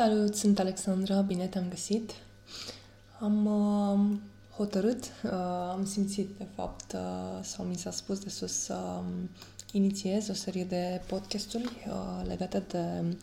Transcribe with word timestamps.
Salut, 0.00 0.36
sunt 0.36 0.58
Alexandra, 0.58 1.20
bine 1.20 1.46
te-am 1.46 1.68
găsit. 1.68 2.12
Am 3.18 3.46
uh, 3.46 4.16
hotărât, 4.56 5.04
uh, 5.24 5.30
am 5.70 5.84
simțit, 5.86 6.28
de 6.38 6.46
fapt, 6.54 6.92
uh, 6.92 7.42
sau 7.42 7.64
mi 7.64 7.76
s-a 7.76 7.90
spus 7.90 8.18
de 8.18 8.28
sus 8.28 8.52
să 8.52 8.74
uh, 8.74 9.04
inițiez 9.72 10.28
o 10.28 10.32
serie 10.32 10.64
de 10.64 11.00
podcasturi 11.06 11.64
uh, 11.64 12.26
legate 12.26 12.62
de 12.68 13.16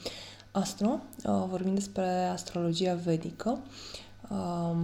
astro, 0.51 0.87
uh, 0.89 1.43
vorbind 1.49 1.75
despre 1.75 2.25
astrologia 2.25 2.93
vedică, 2.93 3.59
uh, 4.29 4.75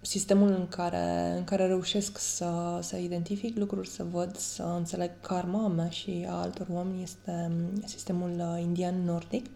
sistemul 0.00 0.48
în 0.48 0.68
care, 0.68 1.34
în 1.36 1.44
care 1.44 1.66
reușesc 1.66 2.18
să, 2.18 2.78
să 2.82 2.96
identific 2.96 3.56
lucruri, 3.56 3.88
să 3.88 4.04
văd, 4.10 4.36
să 4.36 4.62
înțeleg 4.62 5.10
karma 5.20 5.64
a 5.64 5.68
mea 5.68 5.88
și 5.88 6.26
a 6.28 6.34
altor 6.34 6.66
oameni 6.70 7.02
este 7.02 7.50
sistemul 7.84 8.30
uh, 8.38 8.62
indian-nordic. 8.62 9.44
Uh, 9.44 9.52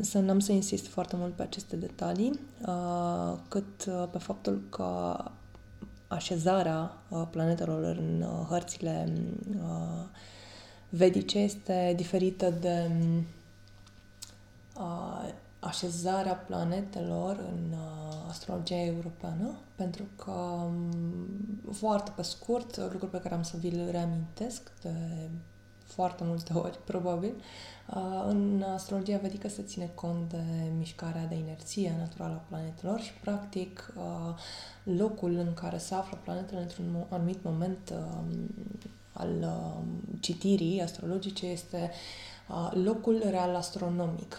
Însă 0.00 0.18
n-am 0.18 0.38
să 0.38 0.52
insist 0.52 0.86
foarte 0.86 1.16
mult 1.16 1.34
pe 1.34 1.42
aceste 1.42 1.76
detalii, 1.76 2.40
uh, 2.66 3.38
cât 3.48 3.84
uh, 3.84 4.08
pe 4.10 4.18
faptul 4.18 4.62
că 4.70 5.18
așezarea 6.08 6.92
uh, 7.08 7.22
planetelor 7.30 7.82
în 7.82 8.24
hărțile 8.48 9.12
vedice 10.88 11.38
este 11.38 11.92
diferită 11.96 12.50
de 12.50 12.90
așezarea 15.58 16.34
planetelor 16.34 17.36
în 17.52 17.74
astrologia 18.28 18.84
europeană, 18.84 19.58
pentru 19.74 20.04
că, 20.16 20.30
um, 20.30 21.72
foarte 21.72 22.12
pe 22.16 22.22
scurt, 22.22 22.76
lucruri 22.76 23.10
pe 23.10 23.20
care 23.20 23.34
am 23.34 23.42
să 23.42 23.56
vi-l 23.56 23.88
reamintesc 23.90 24.72
de 24.82 24.90
foarte 25.90 26.24
multe 26.24 26.52
ori, 26.52 26.78
probabil. 26.90 27.32
Uh, 27.94 28.24
în 28.26 28.64
astrologia 28.74 29.18
vedică 29.18 29.48
se 29.48 29.62
ține 29.62 29.90
cont 29.94 30.30
de 30.30 30.42
mișcarea 30.78 31.26
de 31.26 31.34
inerție 31.34 31.94
naturală 31.98 32.34
a 32.34 32.44
planetelor 32.48 33.00
și, 33.00 33.12
practic, 33.12 33.92
uh, 33.96 34.34
locul 34.82 35.36
în 35.36 35.54
care 35.54 35.78
se 35.78 35.94
află 35.94 36.18
planetele 36.22 36.60
într-un 36.60 37.06
anumit 37.08 37.42
moment 37.42 37.92
um, 37.92 38.28
al 39.12 39.28
um, 39.28 39.84
citirii 40.20 40.82
astrologice 40.82 41.46
este 41.46 41.90
uh, 42.48 42.70
locul 42.84 43.22
real 43.30 43.54
astronomic. 43.54 44.36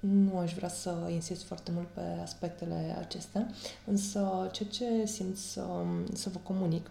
Nu 0.00 0.38
aș 0.38 0.54
vrea 0.54 0.68
să 0.68 0.94
insist 1.10 1.44
foarte 1.44 1.70
mult 1.74 1.86
pe 1.86 2.00
aspectele 2.22 2.96
acestea, 2.98 3.46
însă 3.84 4.48
ceea 4.52 4.68
ce 4.68 5.06
simt 5.06 5.36
să, 5.36 5.64
să 6.12 6.28
vă 6.28 6.38
comunic 6.42 6.90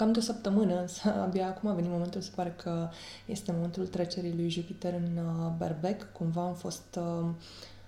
cam 0.00 0.12
de 0.12 0.18
o 0.18 0.22
săptămână, 0.22 0.80
însă 0.80 1.14
abia 1.26 1.46
acum 1.46 1.70
a 1.70 1.74
venit 1.74 1.90
momentul, 1.90 2.20
se 2.20 2.30
pare 2.34 2.54
că 2.62 2.88
este 3.26 3.52
momentul 3.52 3.86
trecerii 3.86 4.34
lui 4.34 4.50
Jupiter 4.50 4.92
în 4.92 5.16
uh, 5.16 5.52
Berbec. 5.58 6.12
Cumva 6.12 6.42
am 6.42 6.54
fost 6.54 6.98
uh, 6.98 7.28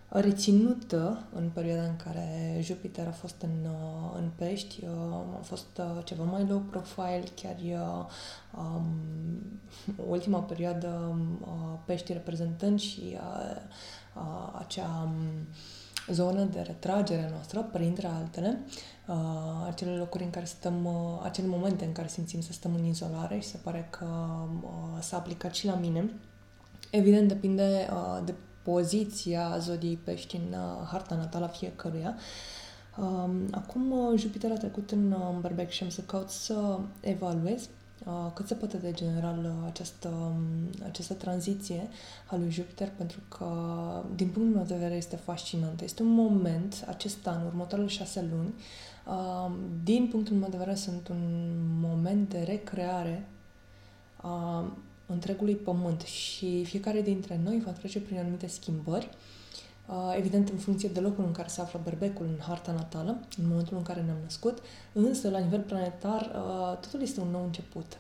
reținută 0.09 1.23
în 1.35 1.51
perioada 1.55 1.83
în 1.83 1.97
care 1.97 2.59
Jupiter 2.61 3.07
a 3.07 3.11
fost 3.11 3.43
în, 3.43 3.71
uh, 3.71 4.17
în 4.17 4.31
pești. 4.35 4.85
Am 5.35 5.43
fost 5.43 5.81
ceva 6.05 6.25
mai 6.25 6.47
low 6.49 6.59
profile, 6.59 7.25
chiar 7.35 7.57
um, 8.59 8.85
ultima 10.15 10.39
perioadă 10.39 11.19
pești 11.85 12.13
reprezentând 12.13 12.81
și 12.81 13.19
acea 14.59 15.03
um, 15.05 15.47
zonă 16.13 16.43
de 16.43 16.61
retragere 16.61 17.29
noastră, 17.31 17.69
printre 17.73 18.07
altele, 18.07 18.61
uh, 18.67 18.73
acele 19.67 19.97
locuri 19.97 20.25
în 20.25 20.31
care 20.31 20.45
stăm, 20.45 20.85
uh, 20.85 21.21
acele 21.23 21.47
momente 21.47 21.85
în 21.85 21.93
care 21.93 22.09
simțim 22.09 22.41
să 22.41 22.53
stăm 22.53 22.75
în 22.75 22.85
izolare 22.85 23.39
și 23.39 23.49
se 23.49 23.59
pare 23.63 23.89
că 23.91 24.07
uh, 24.63 25.01
s-a 25.01 25.17
aplicat 25.17 25.55
și 25.55 25.67
la 25.67 25.75
mine. 25.75 26.11
Evident, 26.91 27.29
depinde 27.29 27.89
uh, 27.93 28.25
de 28.25 28.35
poziția 28.63 29.59
zodiei 29.59 29.97
pești 30.05 30.37
în 30.37 30.53
uh, 30.53 30.87
harta 30.91 31.15
natală 31.15 31.45
a 31.45 31.49
fiecăruia. 31.49 32.17
Uh, 32.99 33.31
acum 33.51 33.91
uh, 33.91 34.19
Jupiter 34.19 34.51
a 34.51 34.57
trecut 34.57 34.91
în, 34.91 35.13
uh, 35.13 35.29
în 35.35 35.41
berbec 35.41 35.69
și 35.69 35.83
am 35.83 35.89
să 35.89 36.01
caut 36.01 36.31
să 36.31 36.79
evaluez 37.01 37.63
Uh, 37.63 37.82
cât 38.35 38.47
se 38.47 38.55
poate 38.55 38.77
de 38.77 38.93
general 38.93 39.39
uh, 39.45 39.67
această, 39.67 40.09
um, 40.09 40.87
această 40.87 41.15
tranziție 41.15 41.89
a 42.27 42.37
lui 42.37 42.51
Jupiter, 42.51 42.89
pentru 42.97 43.19
că, 43.29 43.47
din 44.15 44.29
punctul 44.29 44.55
meu 44.55 44.65
de 44.65 44.75
vedere, 44.75 44.95
este 44.95 45.17
fascinantă. 45.17 45.85
Este 45.85 46.03
un 46.03 46.15
moment, 46.15 46.85
acest 46.89 47.27
an, 47.27 47.47
următoarele 47.47 47.89
șase 47.89 48.29
luni, 48.31 48.55
uh, 49.07 49.53
din 49.85 50.09
punctul 50.09 50.37
meu 50.37 50.49
de 50.49 50.57
vedere, 50.57 50.77
sunt 50.77 51.09
un 51.09 51.51
moment 51.81 52.29
de 52.29 52.43
recreare 52.43 53.29
a 54.17 54.65
întregului 55.07 55.55
pământ. 55.55 56.01
Și 56.01 56.65
fiecare 56.65 57.03
dintre 57.03 57.41
noi 57.45 57.63
va 57.65 57.71
trece 57.71 58.01
prin 58.01 58.19
anumite 58.19 58.47
schimbări 58.47 59.09
evident 60.17 60.49
în 60.49 60.57
funcție 60.57 60.89
de 60.89 61.01
locul 61.01 61.25
în 61.25 61.33
care 61.33 61.49
se 61.49 61.61
află 61.61 61.81
berbecul 61.85 62.27
în 62.27 62.39
harta 62.39 62.73
natală, 62.73 63.21
în 63.39 63.49
momentul 63.49 63.77
în 63.77 63.83
care 63.83 64.03
ne-am 64.03 64.17
născut, 64.23 64.59
însă 64.93 65.31
la 65.31 65.39
nivel 65.39 65.61
planetar 65.61 66.27
totul 66.81 67.03
este 67.03 67.21
un 67.21 67.31
nou 67.31 67.45
început. 67.45 67.97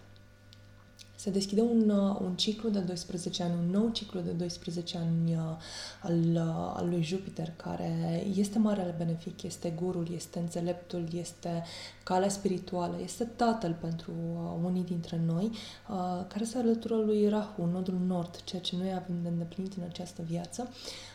Se 1.22 1.30
deschide 1.30 1.60
un, 1.60 1.90
un 2.20 2.36
ciclu 2.36 2.68
de 2.68 2.78
12 2.78 3.42
ani, 3.42 3.54
un 3.54 3.70
nou 3.70 3.88
ciclu 3.88 4.20
de 4.20 4.30
12 4.30 4.98
ani 4.98 5.36
al, 6.00 6.36
al 6.74 6.88
lui 6.88 7.02
Jupiter, 7.02 7.52
care 7.56 8.24
este 8.34 8.58
marele 8.58 8.94
benefic, 8.98 9.42
este 9.42 9.70
gurul, 9.70 10.08
este 10.14 10.38
înțeleptul, 10.38 11.08
este 11.12 11.62
calea 12.02 12.28
spirituală, 12.28 13.00
este 13.02 13.24
tatăl 13.24 13.76
pentru 13.80 14.12
unii 14.64 14.84
dintre 14.84 15.22
noi, 15.26 15.50
care 16.28 16.44
se 16.44 16.58
alătură 16.58 16.94
lui 16.94 17.28
Rahu, 17.28 17.64
nodul 17.64 17.98
nord, 18.06 18.40
ceea 18.44 18.62
ce 18.62 18.76
noi 18.76 18.92
avem 18.92 19.22
de 19.22 19.28
îndeplinit 19.28 19.72
în 19.76 19.82
această 19.88 20.22
viață 20.22 20.68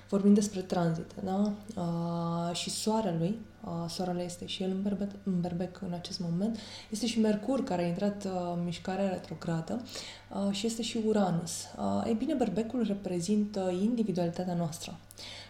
vorbim 0.10 0.34
despre 0.34 0.60
tranzit, 0.60 1.12
da? 1.24 1.54
Uh, 1.76 2.56
și 2.56 2.70
soarelui, 2.70 3.40
uh, 3.64 3.90
soarele 3.90 4.24
este 4.24 4.46
și 4.46 4.64
el 4.64 4.70
în 4.70 4.82
berbec, 4.82 5.10
în 5.24 5.42
berbec 5.42 5.82
în 5.82 5.94
acest 5.94 6.20
moment, 6.20 6.58
este 6.90 7.08
și 7.08 7.20
Mercur 7.20 7.64
care 7.64 7.84
a 7.84 7.88
intrat 7.88 8.26
uh, 8.26 8.32
în 8.56 8.64
mișcare 8.64 9.08
retrogradă 9.08 9.82
uh, 10.30 10.56
și 10.56 10.66
este 10.66 10.82
și 10.82 11.00
Uranus. 11.06 11.52
Uh, 11.78 12.04
ei 12.06 12.14
bine, 12.14 12.34
berbecul 12.34 12.84
reprezintă 12.88 13.72
individualitatea 13.82 14.54
noastră. 14.54 14.98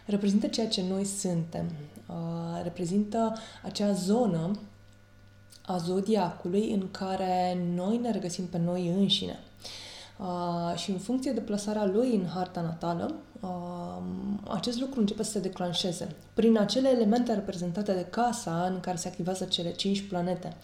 Reprezintă 0.06 0.48
ceea 0.48 0.68
ce 0.68 0.84
noi 0.90 1.04
suntem. 1.04 1.72
Uh, 2.08 2.16
reprezintă 2.64 3.38
acea 3.64 3.92
zonă 3.92 4.60
a 5.66 5.78
zodiacului 5.78 6.72
în 6.72 6.92
care 6.92 7.58
noi 7.76 7.98
ne 7.98 8.12
regăsim 8.12 8.46
pe 8.46 8.58
noi 8.58 8.88
înșine. 8.88 9.40
Uh, 10.18 10.78
și 10.78 10.92
în 10.92 10.98
funcție 10.98 11.32
de 11.32 11.40
plasarea 11.40 11.86
lui 11.86 12.16
în 12.16 12.28
harta 12.28 12.62
natală, 12.62 13.16
uh, 13.40 14.02
acest 14.48 14.80
lucru 14.80 15.00
începe 15.00 15.24
să 15.24 15.32
se 15.32 15.40
declanșeze 15.40 16.16
prin 16.34 16.58
acele 16.58 16.90
elemente 16.90 17.34
reprezentate 17.34 17.94
de 17.94 18.06
casa 18.06 18.66
în 18.66 18.80
care 18.80 18.98
se 18.98 19.08
activează 19.08 19.46
cele 19.46 19.72
cinci 19.72 20.08
planete. 20.08 20.56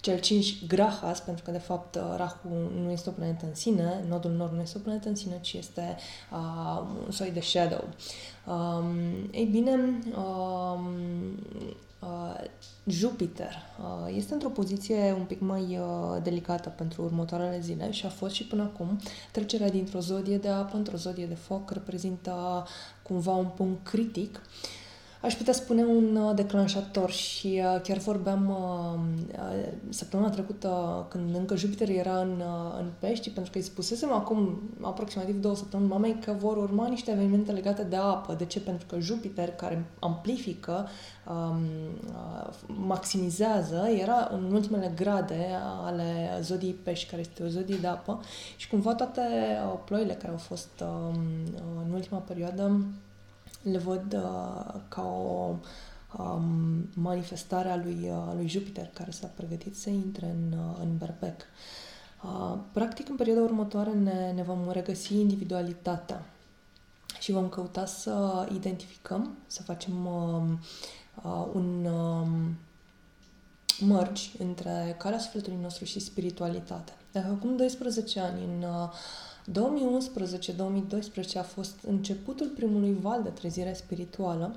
Cel 0.00 0.18
5 0.20 0.66
grahas, 0.66 1.20
pentru 1.20 1.44
că 1.44 1.50
de 1.50 1.58
fapt 1.58 1.98
Rahu 2.16 2.48
nu 2.82 2.90
este 2.90 3.08
o 3.08 3.12
planetă 3.12 3.46
în 3.46 3.54
sine, 3.54 4.04
nodul 4.08 4.30
nord 4.30 4.52
nu 4.52 4.60
este 4.60 4.78
o 4.78 4.80
planetă 4.80 5.08
în 5.08 5.14
sine, 5.14 5.38
ci 5.40 5.52
este 5.52 5.96
uh, 6.32 6.82
un 7.04 7.10
soi 7.10 7.30
de 7.30 7.40
shadow. 7.40 7.84
Um, 8.46 9.28
ei 9.30 9.44
bine, 9.44 9.72
um, 10.16 10.86
uh, 11.54 11.74
Jupiter 12.84 13.54
uh, 13.80 14.14
este 14.16 14.32
într-o 14.32 14.48
poziție 14.48 15.14
un 15.18 15.24
pic 15.24 15.40
mai 15.40 15.78
uh, 15.78 16.22
delicată 16.22 16.68
pentru 16.68 17.02
următoarele 17.02 17.60
zile 17.60 17.90
și 17.90 18.06
a 18.06 18.08
fost 18.08 18.34
și 18.34 18.44
până 18.44 18.62
acum. 18.62 19.00
Trecerea 19.32 19.70
dintr-o 19.70 20.00
zodie 20.00 20.38
de 20.38 20.48
apă 20.48 20.76
într-o 20.76 20.96
zodie 20.96 21.26
de 21.26 21.34
foc 21.34 21.70
reprezintă 21.70 22.66
cumva 23.02 23.32
un 23.32 23.48
punct 23.56 23.86
critic 23.86 24.40
uh, 24.44 24.77
aș 25.22 25.34
putea 25.34 25.52
spune 25.52 25.84
un 25.84 26.16
uh, 26.16 26.34
declanșator 26.34 27.10
și 27.10 27.62
uh, 27.64 27.80
chiar 27.82 27.96
vorbeam 27.96 28.48
uh, 28.48 28.98
săptămâna 29.88 30.30
trecută 30.30 31.06
când 31.08 31.34
încă 31.34 31.56
Jupiter 31.56 31.88
era 31.88 32.20
în, 32.20 32.42
în 32.78 32.90
pești, 32.98 33.30
pentru 33.30 33.52
că 33.52 33.58
îi 33.58 33.64
spusesem 33.64 34.12
acum 34.12 34.60
aproximativ 34.80 35.40
două 35.40 35.56
săptămâni 35.56 35.88
mamei 35.88 36.18
că 36.24 36.32
vor 36.38 36.56
urma 36.56 36.88
niște 36.88 37.10
evenimente 37.10 37.52
legate 37.52 37.82
de 37.82 37.96
apă. 37.96 38.34
De 38.34 38.44
ce? 38.44 38.60
Pentru 38.60 38.86
că 38.86 38.98
Jupiter, 38.98 39.50
care 39.50 39.84
amplifică, 39.98 40.88
um, 41.28 41.60
maximizează, 42.86 43.88
era 44.00 44.28
în 44.32 44.52
ultimele 44.52 44.92
grade 44.96 45.46
ale 45.84 46.38
zodiei 46.40 46.72
pești, 46.72 47.10
care 47.10 47.20
este 47.20 47.42
o 47.42 47.46
zodie 47.46 47.76
de 47.76 47.86
apă 47.86 48.20
și 48.56 48.68
cumva 48.68 48.94
toate 48.94 49.22
ploile 49.84 50.12
care 50.12 50.32
au 50.32 50.38
fost 50.38 50.70
um, 50.80 51.20
în 51.86 51.92
ultima 51.92 52.18
perioadă 52.18 52.82
le 53.62 53.78
văd 53.78 54.12
uh, 54.12 54.74
ca 54.88 55.02
o 55.02 55.54
um, 56.18 56.88
manifestare 56.94 57.68
a 57.68 57.76
lui, 57.76 58.10
uh, 58.10 58.32
lui 58.34 58.48
Jupiter 58.48 58.90
care 58.94 59.10
s-a 59.10 59.26
pregătit 59.26 59.76
să 59.76 59.90
intre 59.90 60.26
în, 60.26 60.58
uh, 60.58 60.76
în 60.80 60.96
berbec. 60.96 61.42
Uh, 62.24 62.58
practic, 62.72 63.08
în 63.08 63.16
perioada 63.16 63.42
următoare 63.42 63.92
ne, 63.92 64.32
ne 64.34 64.42
vom 64.42 64.70
regăsi 64.70 65.14
individualitatea 65.14 66.24
și 67.20 67.32
vom 67.32 67.48
căuta 67.48 67.86
să 67.86 68.46
identificăm, 68.54 69.36
să 69.46 69.62
facem 69.62 70.06
uh, 70.06 70.42
uh, 71.24 71.46
un 71.52 71.84
uh, 71.84 72.28
mărci 73.80 74.32
între 74.38 74.96
calea 74.98 75.18
sufletului 75.18 75.58
nostru 75.62 75.84
și 75.84 76.00
spiritualitate. 76.00 76.92
Dacă 77.12 77.26
acum 77.26 77.56
12 77.56 78.20
ani 78.20 78.44
în 78.44 78.62
uh, 78.62 78.90
2011-2012 79.50 81.38
a 81.38 81.42
fost 81.42 81.78
începutul 81.86 82.46
primului 82.46 82.96
val 83.00 83.22
de 83.22 83.28
trezire 83.28 83.72
spirituală. 83.72 84.56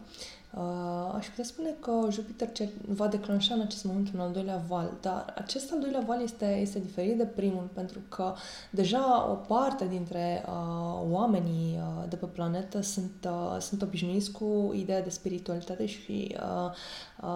Uh, 0.58 1.14
aș 1.16 1.28
putea 1.28 1.44
spune 1.44 1.76
că 1.80 2.08
Jupiter 2.10 2.50
va 2.88 3.08
declanșa 3.08 3.54
în 3.54 3.62
acest 3.62 3.84
moment 3.84 4.14
un 4.14 4.20
al 4.20 4.32
doilea 4.32 4.64
val, 4.68 4.92
dar 5.02 5.34
acest 5.38 5.72
al 5.72 5.80
doilea 5.80 6.04
val 6.08 6.22
este, 6.22 6.58
este 6.62 6.80
diferit 6.80 7.18
de 7.18 7.24
primul 7.24 7.70
pentru 7.74 8.00
că 8.10 8.34
deja 8.70 9.30
o 9.32 9.34
parte 9.34 9.88
dintre 9.88 10.46
uh, 10.48 11.12
oamenii 11.12 11.78
uh, 11.78 12.10
de 12.10 12.16
pe 12.16 12.26
planetă 12.26 12.82
sunt, 12.82 13.12
uh, 13.26 13.58
sunt 13.60 13.82
obișnuiți 13.82 14.32
cu 14.32 14.72
ideea 14.76 15.02
de 15.02 15.10
spiritualitate 15.10 15.86
și 15.86 16.36
uh, 16.36 16.70
uh, 16.70 16.72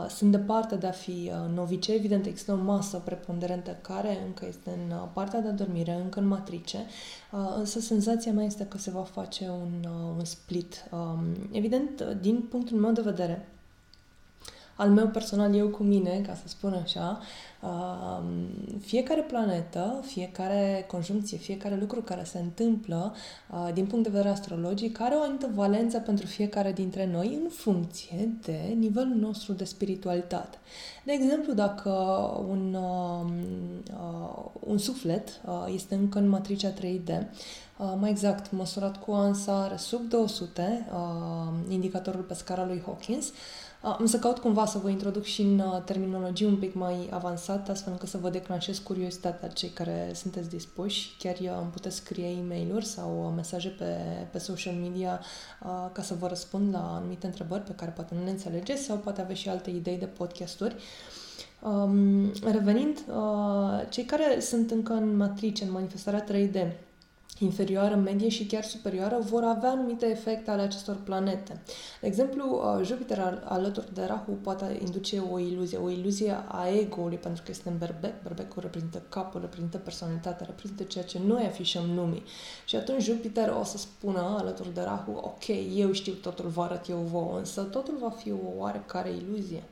sunt 0.10 0.32
departe 0.32 0.76
de 0.76 0.88
a 0.88 0.92
fi 0.92 1.32
uh, 1.32 1.56
novice. 1.56 1.94
Evident, 1.94 2.26
există 2.26 2.52
o 2.52 2.64
masă 2.64 2.98
preponderentă 2.98 3.78
care 3.82 4.18
încă 4.26 4.46
este 4.48 4.70
în 4.70 4.92
uh, 4.92 5.08
partea 5.14 5.42
de 5.42 5.50
dormire, 5.50 5.94
încă 6.04 6.20
în 6.20 6.28
matrice, 6.28 6.78
uh, 7.32 7.54
însă 7.58 7.80
senzația 7.80 8.32
mea 8.32 8.46
este 8.46 8.66
că 8.66 8.78
se 8.78 8.92
va 8.92 9.04
face 9.04 9.50
un, 9.50 9.84
uh, 9.84 10.16
un 10.18 10.26
split. 10.26 10.90
Um, 10.92 11.50
evident, 11.52 12.18
din 12.22 12.42
punctul 12.42 12.78
meu 12.78 12.92
de 12.92 13.02
vedere, 13.02 13.48
al 14.76 14.90
meu 14.90 15.08
personal, 15.08 15.56
eu 15.56 15.68
cu 15.68 15.84
mine, 15.84 16.22
ca 16.28 16.34
să 16.34 16.44
spun 16.46 16.74
așa, 16.84 17.20
um, 17.62 18.26
fiecare 18.80 19.22
planetă, 19.22 20.04
fiecare 20.06 20.86
conjuncție, 20.88 21.38
fiecare 21.38 21.78
lucru 21.80 22.02
care 22.02 22.24
se 22.24 22.40
întâmplă 22.40 23.16
uh, 23.50 23.74
din 23.74 23.86
punct 23.86 24.04
de 24.04 24.10
vedere 24.10 24.30
astrologic 24.30 25.00
are 25.00 25.16
o 25.16 25.22
anumită 25.22 25.50
valență 25.54 26.00
pentru 26.00 26.26
fiecare 26.26 26.72
dintre 26.72 27.10
noi 27.12 27.40
în 27.44 27.50
funcție 27.50 28.30
de 28.42 28.74
nivelul 28.78 29.16
nostru 29.16 29.54
de 29.54 29.64
spiritualitate. 29.64 30.58
De 31.04 31.12
exemplu, 31.12 31.54
dacă 31.54 31.90
un, 32.50 32.74
um, 32.74 33.34
uh, 33.94 34.46
un 34.60 34.78
suflet 34.78 35.42
uh, 35.46 35.74
este 35.74 35.96
încă 35.96 36.20
în 36.20 36.28
matricea 36.28 36.74
3D, 36.74 37.28
Uh, 37.78 37.94
mai 38.00 38.10
exact, 38.10 38.52
măsurat 38.52 39.04
cu 39.04 39.12
ANSAR 39.12 39.78
sub 39.78 40.10
200, 40.10 40.88
uh, 40.94 41.74
indicatorul 41.74 42.22
pe 42.22 42.34
scara 42.34 42.66
lui 42.66 42.82
Hawkins. 42.86 43.32
Uh, 43.86 43.96
am 44.00 44.06
să 44.06 44.20
caut 44.20 44.38
cumva 44.38 44.66
să 44.66 44.78
vă 44.78 44.90
introduc 44.90 45.24
și 45.24 45.42
în 45.42 45.60
uh, 45.60 45.82
terminologie 45.84 46.48
un 46.48 46.56
pic 46.56 46.74
mai 46.74 47.10
avansată, 47.12 47.72
astfel 47.72 47.92
încât 47.92 48.10
să 48.10 48.18
vă 48.18 48.30
declanșez 48.30 48.78
curiozitatea 48.78 49.48
cei 49.48 49.70
care 49.70 50.12
sunteți 50.14 50.50
dispuși. 50.50 51.16
Chiar 51.20 51.36
eu 51.42 51.58
îmi 51.62 51.72
puteți 51.72 51.96
scrie 51.96 52.28
e 52.28 52.42
mail 52.48 52.82
sau 52.82 53.34
mesaje 53.36 53.70
pe, 53.70 53.98
pe 54.32 54.38
social 54.38 54.74
media 54.74 55.20
uh, 55.64 55.90
ca 55.92 56.02
să 56.02 56.16
vă 56.20 56.28
răspund 56.28 56.74
la 56.74 56.96
anumite 56.96 57.26
întrebări 57.26 57.64
pe 57.64 57.76
care 57.76 57.92
poate 57.92 58.16
nu 58.16 58.24
le 58.24 58.30
înțelegeți 58.30 58.84
sau 58.84 58.98
poate 58.98 59.22
aveți 59.22 59.40
și 59.40 59.50
alte 59.50 59.70
idei 59.70 59.98
de 59.98 60.06
podcasturi. 60.06 60.76
Um, 61.62 62.32
revenind, 62.44 62.98
uh, 63.08 63.90
cei 63.90 64.04
care 64.04 64.40
sunt 64.40 64.72
încă 64.72 64.94
în 64.94 65.16
matrice, 65.16 65.64
în 65.64 65.72
manifestarea 65.72 66.24
3D, 66.24 66.72
inferioară, 67.40 67.96
medie 67.96 68.30
și 68.30 68.46
chiar 68.46 68.64
superioară 68.64 69.18
vor 69.20 69.44
avea 69.44 69.70
anumite 69.70 70.06
efecte 70.06 70.52
ale 70.52 70.62
acestor 70.62 70.96
planete. 70.96 71.62
De 72.02 72.08
exemplu, 72.08 72.76
uh, 72.78 72.86
Jupiter 72.86 73.44
alături 73.46 73.94
de 73.94 74.04
Rahu 74.06 74.32
poate 74.32 74.78
induce 74.82 75.20
o 75.32 75.40
iluzie, 75.40 75.78
o 75.78 75.90
iluzie 75.90 76.44
a 76.48 76.68
ego-ului, 76.68 77.18
pentru 77.18 77.44
că 77.44 77.52
este 77.52 77.70
în 77.70 77.78
berbec. 77.78 78.22
Berbecul 78.24 78.62
reprezintă 78.62 79.04
capul, 79.10 79.42
reprezintă 79.42 79.78
personalitatea, 79.78 80.46
reprezintă 80.46 80.84
ceea 80.84 81.04
ce 81.04 81.20
noi 81.26 81.46
afișăm 81.46 81.96
lumii. 81.96 82.24
Și 82.66 82.76
atunci 82.76 83.04
Jupiter 83.04 83.56
o 83.60 83.64
să 83.64 83.78
spună 83.78 84.36
alături 84.40 84.74
de 84.74 84.82
Rahu, 84.82 85.12
ok, 85.12 85.48
eu 85.76 85.92
știu 85.92 86.14
totul, 86.14 86.50
vă 86.50 86.62
arăt 86.62 86.90
eu 86.90 86.98
vouă, 86.98 87.38
însă 87.38 87.62
totul 87.62 87.98
va 88.00 88.10
fi 88.10 88.32
o 88.32 88.58
oarecare 88.58 89.10
iluzie 89.10 89.64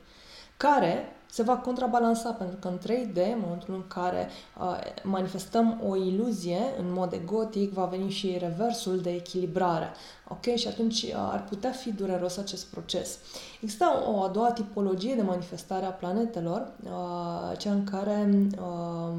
care 0.56 1.16
se 1.34 1.42
va 1.42 1.56
contrabalansa, 1.56 2.30
pentru 2.30 2.56
că 2.56 2.68
în 2.68 2.78
3D, 2.78 3.16
în 3.16 3.40
momentul 3.42 3.74
în 3.74 3.86
care 3.88 4.28
uh, 4.60 4.78
manifestăm 5.02 5.80
o 5.88 5.96
iluzie 5.96 6.58
în 6.78 6.92
mod 6.92 7.12
egotic, 7.12 7.72
va 7.72 7.84
veni 7.84 8.10
și 8.10 8.36
reversul 8.38 9.00
de 9.00 9.10
echilibrare. 9.10 9.90
Ok? 10.28 10.54
Și 10.54 10.68
atunci 10.68 11.02
uh, 11.02 11.12
ar 11.14 11.44
putea 11.44 11.70
fi 11.70 11.92
dureros 11.92 12.36
acest 12.36 12.66
proces. 12.66 13.18
Există 13.60 13.84
o 14.14 14.22
a 14.22 14.28
doua 14.28 14.52
tipologie 14.52 15.14
de 15.14 15.22
manifestare 15.22 15.84
a 15.84 15.90
planetelor, 15.90 16.72
uh, 16.84 17.58
cea 17.58 17.72
în 17.72 17.84
care 17.84 18.38
uh, 18.58 19.18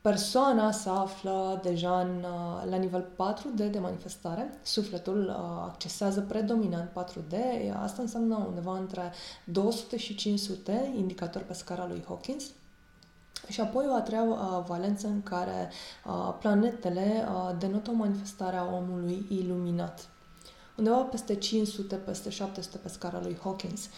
persoana 0.00 0.70
se 0.70 0.88
află 0.88 1.60
deja 1.62 2.00
în, 2.00 2.24
uh, 2.24 2.70
la 2.70 2.76
nivel 2.76 3.02
4D 3.02 3.70
de 3.70 3.78
manifestare, 3.78 4.58
sufletul 4.62 5.28
uh, 5.28 5.62
accesează 5.64 6.20
predominant 6.20 6.90
4D, 6.90 7.36
asta 7.82 8.02
înseamnă 8.02 8.44
undeva 8.48 8.76
între 8.78 9.12
200 9.44 9.96
și 9.96 10.14
500, 10.14 10.92
indicator 10.96 11.42
pe 11.42 11.52
scara 11.52 11.86
lui 11.86 12.04
Hawkins, 12.06 12.44
și 13.48 13.60
apoi 13.60 13.86
o 13.88 13.94
a 13.94 14.00
treia 14.00 14.22
uh, 14.22 14.64
valență 14.66 15.06
în 15.06 15.22
care 15.22 15.70
uh, 16.04 16.34
planetele 16.40 17.28
uh, 17.28 17.54
denotă 17.58 17.90
o 17.90 17.94
manifestare 17.94 18.56
a 18.56 18.64
omului 18.64 19.26
iluminat. 19.28 20.08
Undeva 20.76 20.96
peste 20.96 21.34
500, 21.34 21.94
peste 21.94 22.30
700 22.30 22.78
pe 22.78 22.88
scara 22.88 23.20
lui 23.22 23.38
Hawkins. 23.42 23.88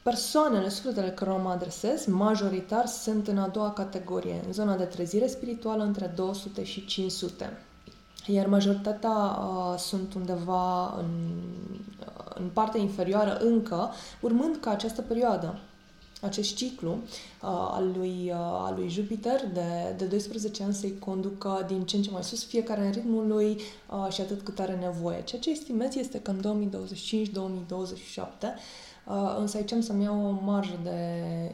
Uh, 0.00 0.10
Persoanele, 0.10 0.68
sufletele 0.68 1.10
cărora 1.10 1.36
mă 1.36 1.48
adresez, 1.50 2.06
majoritar 2.06 2.86
sunt 2.86 3.28
în 3.28 3.38
a 3.38 3.48
doua 3.48 3.72
categorie, 3.72 4.42
în 4.46 4.52
zona 4.52 4.76
de 4.76 4.84
trezire 4.84 5.26
spirituală 5.26 5.82
între 5.82 6.12
200 6.14 6.64
și 6.64 6.84
500. 6.84 7.58
Iar 8.26 8.46
majoritatea 8.46 9.10
uh, 9.10 9.78
sunt 9.78 10.14
undeva 10.14 10.94
în, 10.98 11.10
uh, 12.00 12.34
în 12.34 12.48
partea 12.52 12.80
inferioară 12.80 13.38
încă, 13.38 13.90
urmând 14.20 14.56
ca 14.56 14.70
această 14.70 15.02
perioadă, 15.02 15.58
acest 16.20 16.54
ciclu 16.54 16.90
uh, 16.90 16.98
al, 17.50 17.92
lui, 17.96 18.16
uh, 18.26 18.36
al 18.38 18.74
lui 18.76 18.88
Jupiter 18.88 19.40
de, 19.52 19.94
de 19.96 20.04
12 20.04 20.62
ani 20.62 20.74
să-i 20.74 20.98
conducă 20.98 21.64
din 21.66 21.84
ce 21.84 21.96
în 21.96 22.02
ce 22.02 22.10
mai 22.10 22.24
sus, 22.24 22.44
fiecare 22.44 22.84
în 22.84 22.92
ritmul 22.92 23.26
lui 23.26 23.60
uh, 23.90 24.12
și 24.12 24.20
atât 24.20 24.42
cât 24.42 24.58
are 24.58 24.74
nevoie. 24.74 25.22
Ceea 25.22 25.40
ce 25.40 25.50
estimez 25.50 25.96
este 25.96 26.20
că 26.20 26.30
în 26.30 26.70
2025-2027 26.86 28.20
Uh, 28.50 28.89
însă 29.38 29.56
aici 29.56 29.72
am 29.72 29.80
să-mi 29.80 30.02
iau 30.02 30.26
o 30.26 30.44
marjă 30.44 30.78
de 30.82 30.98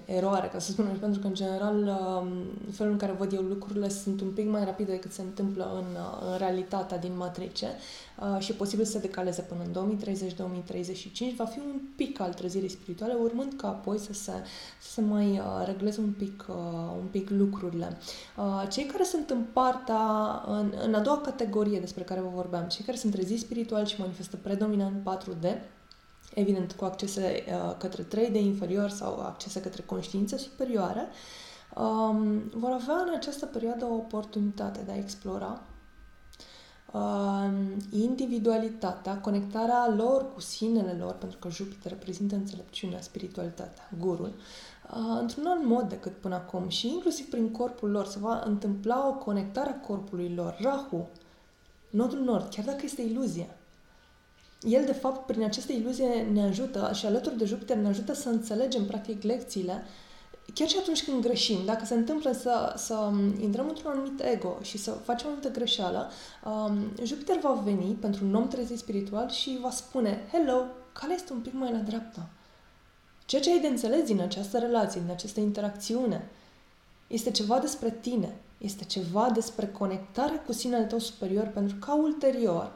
eroare, 0.05 0.49
ca 0.53 0.59
să 0.59 0.71
spun 0.71 0.87
așa, 0.87 0.99
pentru 1.01 1.21
că, 1.21 1.27
în 1.27 1.35
general, 1.35 1.83
uh, 1.83 2.27
felul 2.73 2.93
în 2.93 2.99
care 2.99 3.13
văd 3.13 3.33
eu 3.33 3.41
lucrurile 3.41 3.89
sunt 3.89 4.21
un 4.21 4.31
pic 4.31 4.49
mai 4.49 4.65
rapide 4.65 4.91
decât 4.91 5.13
se 5.13 5.23
întâmplă 5.23 5.71
în, 5.75 5.95
uh, 5.95 6.33
în 6.33 6.39
realitatea 6.39 6.99
din 6.99 7.17
matrice 7.17 7.67
uh, 7.67 8.41
și 8.41 8.51
e 8.51 8.55
posibil 8.55 8.85
să 8.85 8.99
decaleze 8.99 9.43
până 9.43 9.61
în 9.65 9.99
2030-2035. 11.33 11.37
Va 11.37 11.45
fi 11.45 11.59
un 11.59 11.81
pic 11.97 12.21
al 12.21 12.35
trezirii 12.35 12.69
spirituale, 12.69 13.15
urmând 13.23 13.53
ca 13.57 13.69
apoi 13.69 13.99
să 13.99 14.13
se, 14.13 14.33
să 14.81 14.91
se 14.91 15.01
mai 15.01 15.31
uh, 15.31 15.67
regleze 15.67 16.01
un 16.01 16.13
pic, 16.19 16.45
uh, 16.49 16.55
un 17.01 17.07
pic 17.11 17.31
lucrurile. 17.31 17.97
Uh, 18.37 18.69
cei 18.71 18.85
care 18.85 19.05
sunt 19.05 19.31
în 19.31 19.45
partea, 19.53 20.03
în, 20.47 20.73
în 20.87 20.95
a 20.95 21.01
doua 21.01 21.19
categorie 21.19 21.81
despre 21.81 22.03
care 22.03 22.21
vă 22.21 22.31
vorbeam, 22.35 22.65
cei 22.65 22.85
care 22.85 22.97
sunt 22.97 23.13
trezii 23.13 23.37
spiritual 23.37 23.85
și 23.85 24.01
manifestă 24.01 24.37
predominant 24.37 24.95
4D, 25.01 25.76
evident 26.35 26.73
cu 26.73 26.85
accese 26.85 27.45
uh, 27.49 27.77
către 27.79 28.03
3D 28.03 28.35
inferior 28.35 28.89
sau 28.89 29.21
accese 29.21 29.61
către 29.61 29.83
conștiință 29.83 30.37
superioară, 30.37 31.07
um, 31.77 32.39
vor 32.55 32.71
avea 32.71 32.95
în 33.07 33.15
această 33.15 33.47
perioadă 33.47 33.85
o 33.85 33.95
oportunitate 33.95 34.81
de 34.87 34.93
a 34.93 34.97
explora 34.97 35.63
uh, 36.93 37.51
individualitatea, 37.91 39.21
conectarea 39.21 39.95
lor 39.97 40.33
cu 40.33 40.41
sinele 40.41 40.97
lor, 41.01 41.13
pentru 41.13 41.39
că 41.39 41.49
Jupiter 41.49 41.93
reprezintă 41.93 42.35
înțelepciunea, 42.35 43.01
spiritualitatea, 43.01 43.91
gurul, 43.99 44.33
uh, 44.91 45.19
într-un 45.21 45.47
alt 45.47 45.65
mod 45.65 45.89
decât 45.89 46.13
până 46.13 46.35
acum 46.35 46.69
și 46.69 46.89
inclusiv 46.89 47.29
prin 47.29 47.51
corpul 47.51 47.91
lor 47.91 48.07
se 48.07 48.19
va 48.19 48.43
întâmpla 48.45 49.09
o 49.09 49.15
conectare 49.15 49.71
a 49.71 49.87
corpului 49.87 50.35
lor. 50.35 50.57
Rahu, 50.61 51.09
nodul 51.91 52.19
nord, 52.19 52.49
chiar 52.49 52.65
dacă 52.65 52.81
este 52.85 53.03
iluzie, 53.03 53.57
el, 54.63 54.85
de 54.85 54.93
fapt, 54.93 55.27
prin 55.27 55.43
această 55.43 55.73
iluzie 55.73 56.29
ne 56.33 56.43
ajută 56.43 56.91
și 56.95 57.07
alături 57.07 57.39
de 57.39 57.45
Jupiter 57.45 57.77
ne 57.77 57.89
ajută 57.89 58.15
să 58.15 58.29
înțelegem, 58.29 58.85
practic, 58.85 59.23
lecțiile 59.23 59.85
chiar 60.55 60.69
și 60.69 60.77
atunci 60.79 61.05
când 61.05 61.23
greșim, 61.23 61.65
dacă 61.65 61.85
se 61.85 61.95
întâmplă 61.95 62.33
să, 62.33 62.73
să 62.77 63.11
intrăm 63.41 63.69
într-un 63.69 63.91
anumit 63.91 64.21
ego 64.21 64.59
și 64.63 64.79
să 64.79 64.91
facem 64.91 65.27
o 65.27 65.31
anumită 65.31 65.51
greșeală, 65.51 66.11
um, 66.45 66.79
Jupiter 67.05 67.39
va 67.39 67.53
veni 67.53 67.95
pentru 67.95 68.25
un 68.25 68.35
om 68.35 68.49
trezit 68.49 68.79
spiritual 68.79 69.31
și 69.31 69.59
va 69.61 69.71
spune, 69.71 70.29
hello, 70.33 70.65
calea 70.93 71.15
este 71.15 71.33
un 71.33 71.39
pic 71.39 71.53
mai 71.53 71.73
la 71.73 71.79
dreapta. 71.79 72.29
Ceea 73.25 73.43
ce 73.43 73.51
ai 73.51 73.61
de 73.61 73.67
înțeles 73.67 74.07
din 74.07 74.21
această 74.21 74.59
relație, 74.59 75.01
din 75.01 75.11
această 75.11 75.41
interacțiune, 75.41 76.29
este 77.07 77.31
ceva 77.31 77.59
despre 77.59 77.91
tine, 77.91 78.37
este 78.59 78.85
ceva 78.85 79.31
despre 79.31 79.67
conectarea 79.67 80.41
cu 80.41 80.53
sinele 80.53 80.85
tău 80.85 80.99
superior, 80.99 81.47
pentru 81.47 81.77
ca 81.77 81.95
ulterior 81.95 82.73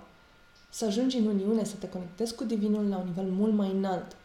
să 0.71 0.85
ajungi 0.85 1.19
în 1.19 1.27
uniune, 1.27 1.65
să 1.65 1.75
te 1.79 1.89
conectezi 1.89 2.35
cu 2.35 2.45
Divinul 2.45 2.89
la 2.89 2.97
un 2.97 3.05
nivel 3.07 3.31
mult 3.31 3.53
mai 3.53 3.71
înalt. 3.71 4.17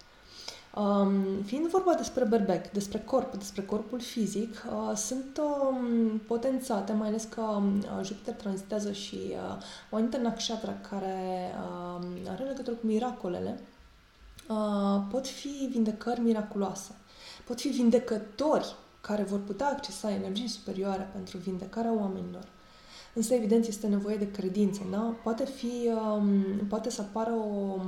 Um, 0.75 1.41
fiind 1.45 1.67
vorba 1.67 1.93
despre 1.93 2.23
berbec, 2.23 2.71
despre 2.71 2.99
corp, 2.99 3.35
despre 3.35 3.61
corpul 3.61 3.99
fizic, 3.99 4.65
uh, 4.69 4.95
sunt 4.95 5.41
um, 5.69 6.17
potențate, 6.17 6.93
mai 6.93 7.07
ales 7.07 7.23
că 7.23 7.41
um, 7.41 7.83
Jupiter 8.03 8.33
tranzitează 8.33 8.91
și 8.91 9.15
uh, 9.15 9.57
o 9.89 9.95
anumită 9.95 10.17
nakshatra 10.17 10.73
care 10.89 11.51
uh, 11.99 12.29
are 12.29 12.43
legătură 12.43 12.75
cu 12.75 12.85
miracolele, 12.85 13.59
uh, 14.49 15.01
pot 15.11 15.27
fi 15.27 15.67
vindecări 15.71 16.19
miraculoase. 16.19 16.91
Pot 17.45 17.59
fi 17.59 17.67
vindecători 17.67 18.75
care 19.01 19.23
vor 19.23 19.39
putea 19.39 19.67
accesa 19.67 20.11
energii 20.11 20.47
superioare 20.47 21.09
pentru 21.13 21.37
vindecarea 21.37 21.93
oamenilor. 21.93 22.47
Însă, 23.15 23.33
evident, 23.33 23.65
este 23.65 23.87
nevoie 23.87 24.15
de 24.15 24.31
credință, 24.31 24.81
da? 24.91 25.15
Poate 25.23 25.45
fi, 25.45 25.89
um, 26.17 26.43
poate 26.67 26.89
să 26.89 27.01
apară 27.01 27.31
o 27.31 27.79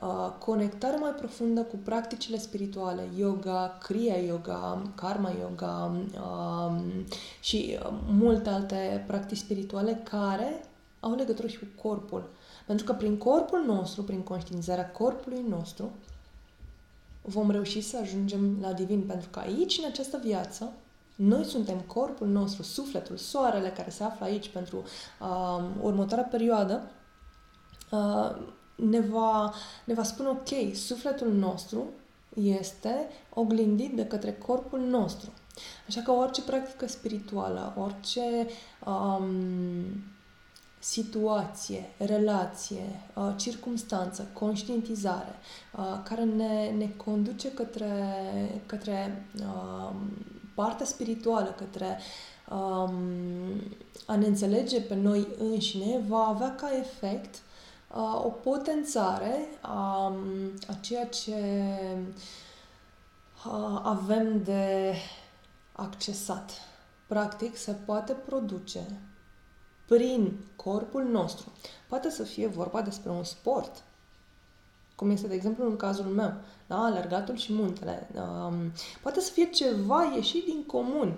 uh, 0.00 0.32
conectare 0.38 0.96
mai 0.96 1.10
profundă 1.10 1.62
cu 1.62 1.76
practicile 1.76 2.38
spirituale, 2.38 3.08
yoga, 3.16 3.78
kriya 3.82 4.16
yoga, 4.16 4.92
karma 4.94 5.32
yoga 5.40 5.92
um, 5.92 6.82
și 7.40 7.78
uh, 7.82 7.98
multe 8.08 8.48
alte 8.48 9.04
practici 9.06 9.38
spirituale 9.38 10.00
care 10.10 10.64
au 11.00 11.14
legătură 11.14 11.46
și 11.46 11.58
cu 11.58 11.88
corpul. 11.88 12.28
Pentru 12.66 12.84
că 12.84 12.92
prin 12.92 13.16
corpul 13.16 13.64
nostru, 13.66 14.02
prin 14.02 14.20
conștiințarea 14.20 14.90
corpului 14.90 15.44
nostru, 15.48 15.90
vom 17.22 17.50
reuși 17.50 17.80
să 17.80 17.98
ajungem 18.02 18.56
la 18.60 18.72
divin. 18.72 19.00
Pentru 19.00 19.28
că 19.30 19.38
aici, 19.38 19.78
în 19.78 19.84
această 19.90 20.20
viață, 20.24 20.72
noi 21.16 21.44
suntem 21.44 21.80
corpul 21.80 22.26
nostru, 22.26 22.62
sufletul, 22.62 23.16
soarele 23.16 23.68
care 23.68 23.90
se 23.90 24.04
află 24.04 24.26
aici 24.26 24.48
pentru 24.48 24.82
uh, 25.20 25.64
următoarea 25.80 26.24
perioadă, 26.24 26.90
uh, 27.90 28.36
ne, 28.74 29.00
va, 29.00 29.52
ne 29.84 29.94
va 29.94 30.02
spune, 30.02 30.28
ok, 30.28 30.74
sufletul 30.74 31.32
nostru 31.32 31.84
este 32.34 33.08
oglindit 33.34 33.96
de 33.96 34.06
către 34.06 34.32
corpul 34.32 34.80
nostru. 34.80 35.32
Așa 35.88 36.00
că 36.00 36.10
orice 36.10 36.42
practică 36.42 36.86
spirituală, 36.86 37.74
orice 37.78 38.46
um, 38.86 40.04
situație, 40.78 41.90
relație, 41.98 43.00
uh, 43.14 43.32
circumstanță, 43.36 44.28
conștientizare, 44.32 45.34
uh, 45.76 46.00
care 46.04 46.24
ne, 46.24 46.70
ne 46.70 46.88
conduce 46.96 47.52
către, 47.52 47.92
către 48.66 49.26
uh, 49.40 49.94
partea 50.56 50.86
spirituală, 50.86 51.54
către 51.58 51.98
um, 52.50 52.92
a 54.06 54.16
ne 54.16 54.26
înțelege 54.26 54.80
pe 54.80 54.94
noi 54.94 55.26
înșine, 55.38 56.04
va 56.08 56.26
avea 56.26 56.54
ca 56.54 56.76
efect 56.76 57.34
uh, 57.34 58.24
o 58.24 58.28
potențare 58.28 59.48
a, 59.60 60.06
a 60.68 60.72
ceea 60.80 61.06
ce 61.06 61.34
uh, 63.46 63.80
avem 63.82 64.42
de 64.42 64.94
accesat. 65.72 66.50
Practic, 67.06 67.56
se 67.56 67.72
poate 67.72 68.12
produce 68.12 69.00
prin 69.86 70.38
corpul 70.56 71.04
nostru. 71.04 71.52
Poate 71.88 72.10
să 72.10 72.22
fie 72.22 72.46
vorba 72.46 72.82
despre 72.82 73.10
un 73.10 73.24
sport, 73.24 73.84
cum 74.96 75.10
este, 75.10 75.26
de 75.26 75.34
exemplu, 75.34 75.66
în 75.66 75.76
cazul 75.76 76.04
meu, 76.04 76.32
da? 76.66 76.84
alergatul 76.84 77.36
și 77.36 77.52
muntele. 77.52 78.08
Um, 78.14 78.72
poate 79.02 79.20
să 79.20 79.32
fie 79.32 79.44
ceva 79.44 80.12
ieșit 80.14 80.44
din 80.44 80.64
comun. 80.66 81.14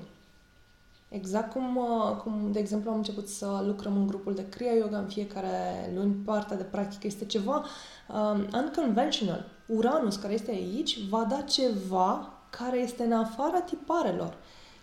Exact 1.09 1.53
cum, 1.53 1.77
uh, 1.77 2.17
cum, 2.23 2.53
de 2.53 2.59
exemplu, 2.59 2.91
am 2.91 2.97
început 2.97 3.29
să 3.29 3.63
lucrăm 3.67 3.97
în 3.97 4.07
grupul 4.07 4.35
de 4.35 4.49
Kriya 4.49 4.73
Yoga 4.73 4.99
în 4.99 5.07
fiecare 5.07 5.93
luni, 5.95 6.15
partea 6.15 6.57
de 6.57 6.63
practică 6.63 7.07
este 7.07 7.25
ceva 7.25 7.65
um, 8.09 8.47
unconventional. 8.53 9.45
Uranus, 9.67 10.17
care 10.17 10.33
este 10.33 10.51
aici, 10.51 11.09
va 11.09 11.25
da 11.25 11.41
ceva 11.41 12.33
care 12.51 12.79
este 12.79 13.05
în 13.05 13.13
afara 13.13 13.61
tiparelor. 13.61 14.37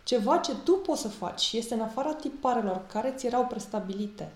Ceva 0.03 0.37
ce 0.37 0.55
tu 0.63 0.71
poți 0.71 1.01
să 1.01 1.07
faci 1.07 1.39
și 1.39 1.57
este 1.57 1.73
în 1.73 1.81
afara 1.81 2.13
tiparelor 2.13 2.85
care 2.91 3.13
ți 3.17 3.25
erau 3.25 3.45
prestabilite 3.45 4.31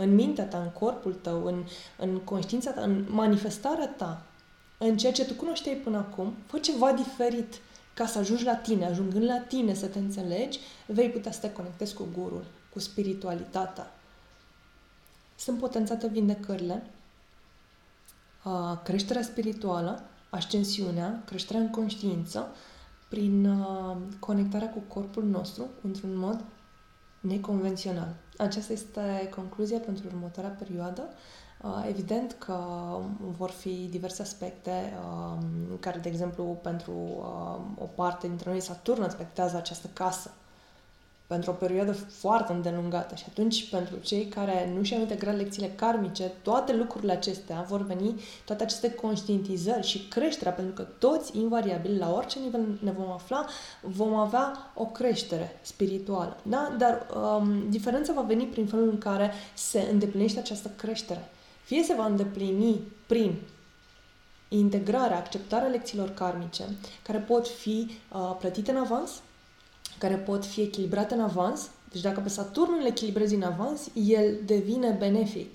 în 0.00 0.14
mintea 0.14 0.44
ta, 0.44 0.58
în 0.58 0.70
corpul 0.70 1.12
tău, 1.12 1.44
în, 1.44 1.64
în 1.96 2.18
conștiința 2.18 2.70
ta, 2.70 2.80
în 2.80 3.04
manifestarea 3.08 3.88
ta, 3.88 4.22
în 4.78 4.96
ceea 4.96 5.12
ce 5.12 5.24
tu 5.24 5.34
cunoșteai 5.34 5.74
până 5.74 5.96
acum, 5.96 6.34
fă 6.46 6.58
ceva 6.58 6.92
diferit 6.92 7.54
ca 7.94 8.06
să 8.06 8.18
ajungi 8.18 8.44
la 8.44 8.54
tine. 8.54 8.86
Ajungând 8.86 9.24
la 9.24 9.38
tine 9.38 9.74
să 9.74 9.86
te 9.86 9.98
înțelegi, 9.98 10.58
vei 10.86 11.10
putea 11.10 11.32
să 11.32 11.40
te 11.40 11.52
conectezi 11.52 11.94
cu 11.94 12.08
gurul, 12.18 12.44
cu 12.72 12.78
spiritualitatea. 12.78 13.94
Sunt 15.36 15.58
potențate 15.58 16.08
vindecările, 16.08 16.86
creșterea 18.84 19.22
spirituală, 19.22 20.02
ascensiunea, 20.30 21.22
creșterea 21.26 21.60
în 21.60 21.70
conștiință, 21.70 22.48
prin 23.08 23.64
conectarea 24.18 24.70
cu 24.70 24.78
corpul 24.88 25.24
nostru 25.24 25.66
într-un 25.82 26.16
mod 26.16 26.44
neconvențional. 27.20 28.14
Aceasta 28.36 28.72
este 28.72 29.28
concluzia 29.34 29.78
pentru 29.78 30.06
următoarea 30.06 30.56
perioadă. 30.58 31.02
Uh, 31.62 31.84
evident 31.88 32.32
că 32.38 32.58
vor 33.20 33.50
fi 33.50 33.86
diverse 33.90 34.22
aspecte 34.22 34.92
um, 35.04 35.76
care, 35.80 35.98
de 35.98 36.08
exemplu, 36.08 36.44
pentru 36.44 36.92
um, 36.92 37.76
o 37.78 37.84
parte 37.84 38.26
dintre 38.26 38.50
noi, 38.50 38.60
Saturn 38.60 39.02
aspectează 39.02 39.56
această 39.56 39.88
casă 39.92 40.30
pentru 41.30 41.50
o 41.50 41.54
perioadă 41.54 41.92
foarte 41.92 42.52
îndelungată 42.52 43.14
și 43.14 43.24
atunci 43.28 43.70
pentru 43.70 43.96
cei 43.96 44.24
care 44.26 44.72
nu 44.76 44.82
și-au 44.82 45.00
integrat 45.00 45.36
lecțiile 45.36 45.72
karmice, 45.76 46.32
toate 46.42 46.74
lucrurile 46.74 47.12
acestea 47.12 47.64
vor 47.68 47.82
veni, 47.82 48.20
toate 48.44 48.62
aceste 48.62 48.94
conștientizări 48.94 49.86
și 49.86 50.08
creșterea, 50.08 50.52
pentru 50.52 50.72
că 50.74 50.82
toți, 50.82 51.38
invariabil, 51.38 51.98
la 51.98 52.14
orice 52.14 52.38
nivel 52.38 52.78
ne 52.82 52.90
vom 52.90 53.10
afla, 53.10 53.46
vom 53.82 54.14
avea 54.14 54.72
o 54.74 54.84
creștere 54.86 55.58
spirituală. 55.62 56.36
Da? 56.42 56.74
Dar 56.78 57.06
um, 57.14 57.70
diferența 57.70 58.12
va 58.12 58.22
veni 58.22 58.44
prin 58.44 58.66
felul 58.66 58.88
în 58.88 58.98
care 58.98 59.32
se 59.54 59.88
îndeplinește 59.90 60.38
această 60.38 60.70
creștere. 60.76 61.28
Fie 61.64 61.82
se 61.82 61.94
va 61.94 62.06
îndeplini 62.06 62.80
prin 63.06 63.34
integrarea, 64.48 65.16
acceptarea 65.16 65.68
lecțiilor 65.68 66.08
karmice, 66.08 66.64
care 67.02 67.18
pot 67.18 67.48
fi 67.48 67.90
uh, 68.12 68.36
plătite 68.38 68.70
în 68.70 68.76
avans, 68.76 69.10
care 70.00 70.14
pot 70.14 70.44
fi 70.44 70.60
echilibrate 70.60 71.14
în 71.14 71.20
avans. 71.20 71.70
Deci 71.92 72.02
dacă 72.02 72.20
pe 72.20 72.28
Saturn 72.28 72.80
le 72.82 72.88
echilibrezi 72.88 73.34
în 73.34 73.42
avans, 73.42 73.80
el 73.94 74.36
devine 74.46 74.96
benefic. 74.98 75.54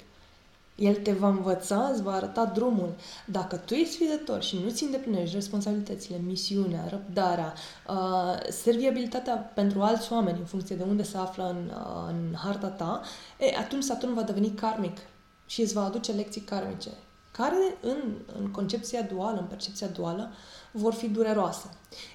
El 0.76 0.96
te 0.96 1.12
va 1.12 1.28
învăța, 1.28 1.90
îți 1.92 2.02
va 2.02 2.12
arăta 2.12 2.46
drumul. 2.46 2.96
Dacă 3.26 3.56
tu 3.56 3.74
ești 3.74 3.94
sfidător 3.94 4.44
și 4.44 4.60
nu-ți 4.64 4.84
îndeplinești 4.84 5.36
responsabilitățile, 5.36 6.18
misiunea, 6.26 6.88
răbdarea, 6.90 7.54
uh, 7.90 8.50
serviabilitatea 8.50 9.36
pentru 9.36 9.82
alți 9.82 10.12
oameni 10.14 10.40
în 10.40 10.46
funcție 10.46 10.76
de 10.76 10.84
unde 10.84 11.04
se 11.04 11.18
află 11.18 11.50
în, 11.50 11.72
uh, 11.76 12.08
în 12.08 12.36
harta 12.44 12.68
ta, 12.68 13.02
e, 13.40 13.58
atunci 13.58 13.84
Saturn 13.84 14.14
va 14.14 14.22
deveni 14.22 14.50
karmic 14.50 14.98
și 15.46 15.62
îți 15.62 15.74
va 15.74 15.84
aduce 15.84 16.12
lecții 16.12 16.42
karmice, 16.42 16.90
care 17.38 17.78
în, 17.82 18.14
în 18.40 18.52
concepția 18.52 19.02
duală, 19.02 19.40
în 19.40 19.46
percepția 19.46 19.88
duală, 19.88 20.32
vor 20.72 20.94
fi 20.94 21.08
dureroase. 21.08 21.70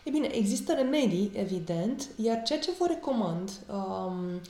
E 0.05 0.11
bine, 0.11 0.29
există 0.33 0.73
remedii, 0.73 1.33
evident, 1.35 2.09
iar 2.17 2.43
ceea 2.43 2.59
ce 2.59 2.71
vă 2.79 2.87
recomand, 2.87 3.51
um, 3.73 4.41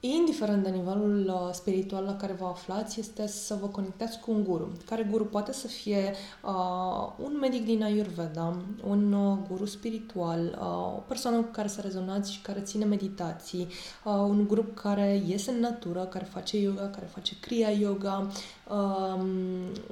indiferent 0.00 0.62
de 0.62 0.70
nivelul 0.70 1.26
uh, 1.26 1.52
spiritual 1.52 2.04
la 2.04 2.16
care 2.16 2.32
vă 2.32 2.44
aflați, 2.44 3.00
este 3.00 3.26
să 3.26 3.56
vă 3.60 3.66
conectați 3.66 4.20
cu 4.20 4.30
un 4.30 4.44
guru. 4.44 4.72
Care 4.86 5.08
guru 5.10 5.24
poate 5.24 5.52
să 5.52 5.66
fie 5.66 6.14
uh, 6.44 7.12
un 7.24 7.36
medic 7.40 7.64
din 7.64 7.82
Ayurveda, 7.82 8.56
un 8.86 9.12
uh, 9.12 9.38
guru 9.48 9.64
spiritual, 9.64 10.58
uh, 10.60 10.96
o 10.96 11.02
persoană 11.08 11.36
cu 11.36 11.50
care 11.50 11.68
să 11.68 11.80
rezonați 11.80 12.32
și 12.32 12.40
care 12.40 12.60
ține 12.60 12.84
meditații, 12.84 13.66
uh, 14.04 14.12
un 14.12 14.46
grup 14.48 14.74
care 14.74 15.22
iese 15.26 15.50
în 15.50 15.60
natură, 15.60 16.04
care 16.04 16.24
face 16.24 16.58
yoga, 16.58 16.88
care 16.88 17.06
face 17.06 17.36
kriya 17.40 17.70
yoga, 17.70 18.26
uh, 18.70 19.22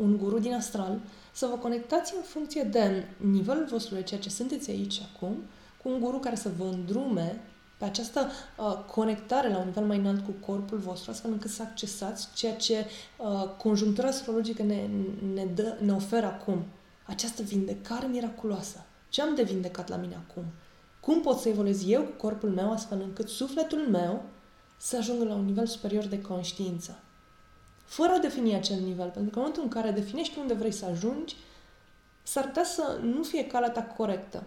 un 0.01 0.17
guru 0.17 0.39
din 0.39 0.55
astral. 0.55 0.93
Uh, 0.93 1.01
să 1.39 1.47
vă 1.51 1.57
conectați 1.57 2.13
în 2.17 2.23
funcție 2.23 2.63
de 2.63 3.05
nivelul 3.17 3.67
vostru, 3.71 3.95
de 3.95 4.03
ceea 4.03 4.21
ce 4.21 4.29
sunteți 4.29 4.71
aici 4.71 5.03
acum, 5.15 5.37
cu 5.83 5.89
un 5.89 6.01
guru 6.01 6.19
care 6.19 6.37
să 6.37 6.51
vă 6.59 6.65
îndrume 6.65 7.41
pe 7.79 7.85
această 7.85 8.31
uh, 8.57 8.79
conectare 8.87 9.49
la 9.49 9.59
un 9.59 9.65
nivel 9.65 9.85
mai 9.85 9.99
înalt 9.99 10.25
cu 10.25 10.31
corpul 10.31 10.79
vostru, 10.79 11.11
astfel 11.11 11.31
încât 11.31 11.51
să 11.51 11.63
accesați 11.63 12.29
ceea 12.35 12.55
ce 12.55 12.87
uh, 13.17 13.49
conjunctura 13.59 14.09
astrologică 14.09 14.63
ne, 14.63 14.89
ne, 15.35 15.45
dă, 15.45 15.77
ne 15.81 15.93
oferă 15.93 16.27
acum. 16.27 16.65
Această 17.07 17.43
vindecare 17.43 18.07
miraculoasă. 18.07 18.85
Ce 19.09 19.23
am 19.23 19.35
de 19.35 19.43
vindecat 19.43 19.89
la 19.89 19.97
mine 19.97 20.25
acum? 20.29 20.45
Cum 21.01 21.21
pot 21.21 21.39
să 21.39 21.49
evoluez 21.49 21.89
eu 21.89 22.03
cu 22.03 22.11
corpul 22.11 22.51
meu 22.51 22.73
astfel 22.73 23.01
încât 23.01 23.29
sufletul 23.29 23.79
meu 23.79 24.23
să 24.77 24.97
ajungă 24.97 25.25
la 25.25 25.35
un 25.35 25.45
nivel 25.45 25.67
superior 25.67 26.05
de 26.05 26.21
conștiință? 26.21 26.99
fără 27.89 28.13
a 28.13 28.19
defini 28.19 28.55
acel 28.55 28.81
nivel. 28.81 29.11
Pentru 29.11 29.31
că 29.31 29.39
în 29.39 29.45
momentul 29.45 29.63
în 29.63 29.69
care 29.69 29.91
definești 29.91 30.39
unde 30.39 30.55
vrei 30.55 30.73
să 30.73 30.85
ajungi, 30.85 31.37
s-ar 32.23 32.45
putea 32.45 32.65
să 32.65 32.99
nu 33.03 33.23
fie 33.23 33.47
calea 33.47 33.71
ta 33.71 33.83
corectă. 33.83 34.43